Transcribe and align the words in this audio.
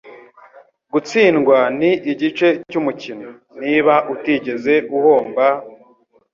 Gutsindwa 0.93 1.57
ni 1.79 1.91
igice 2.11 2.47
cyumukino. 2.69 3.29
Niba 3.61 3.93
utigeze 4.13 4.73
uhomba, 4.97 5.45